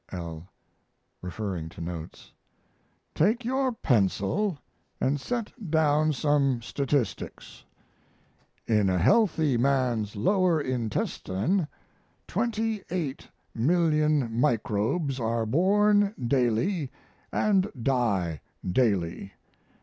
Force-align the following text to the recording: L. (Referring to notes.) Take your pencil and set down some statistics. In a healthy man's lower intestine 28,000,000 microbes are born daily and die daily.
L. 0.11 0.47
(Referring 1.21 1.69
to 1.69 1.79
notes.) 1.79 2.31
Take 3.13 3.45
your 3.45 3.71
pencil 3.71 4.57
and 4.99 5.21
set 5.21 5.53
down 5.69 6.11
some 6.11 6.63
statistics. 6.63 7.63
In 8.65 8.89
a 8.89 8.97
healthy 8.97 9.57
man's 9.57 10.15
lower 10.15 10.59
intestine 10.59 11.67
28,000,000 12.27 14.31
microbes 14.31 15.19
are 15.19 15.45
born 15.45 16.15
daily 16.27 16.89
and 17.31 17.71
die 17.79 18.41
daily. 18.67 19.33